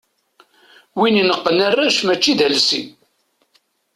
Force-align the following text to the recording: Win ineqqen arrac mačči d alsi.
Win 0.99 1.19
ineqqen 1.21 1.57
arrac 1.67 1.97
mačči 2.07 2.33
d 2.37 2.41
alsi. 2.47 2.81